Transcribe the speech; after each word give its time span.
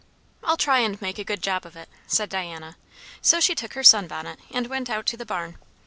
"I'll 0.43 0.57
try 0.57 0.79
and 0.79 0.99
make 0.99 1.19
a 1.19 1.23
good 1.23 1.43
job 1.43 1.63
of 1.63 1.75
it," 1.75 1.87
said 2.07 2.27
Diana. 2.27 2.75
So 3.21 3.39
she 3.39 3.53
took 3.53 3.73
her 3.75 3.83
sun 3.83 4.07
bonnet 4.07 4.39
and 4.49 4.65
went 4.65 4.89
out 4.89 5.05
to 5.05 5.15
the 5.17 5.27
barn. 5.27 5.59